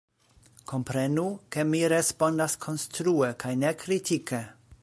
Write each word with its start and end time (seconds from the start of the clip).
Komprenu, 0.71 1.25
ke 1.57 1.67
mi 1.73 1.83
respondas 1.95 2.57
konstrue 2.67 3.33
kaj 3.45 3.57
ne 3.67 3.75
kritike. 3.85 4.43